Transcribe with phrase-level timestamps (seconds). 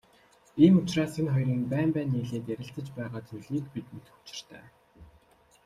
[0.63, 4.65] Ийм учраас энэ хоёрын байн байн нийлээд ярилцаж байгаа зүйлийг бид мэдэх учиртай.